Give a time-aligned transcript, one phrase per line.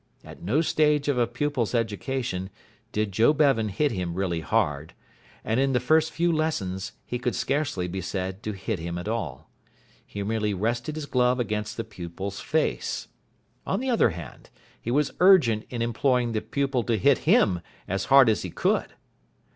[0.23, 2.49] At no stage of a pupil's education
[2.91, 4.95] did Joe Bevan hit him really hard,
[5.45, 9.07] and in the first few lessons he could scarcely be said to hit him at
[9.07, 9.51] all.
[10.03, 13.09] He merely rested his glove against the pupil's face.
[13.67, 14.49] On the other hand,
[14.81, 18.93] he was urgent in imploring the pupil to hit him as hard as he could.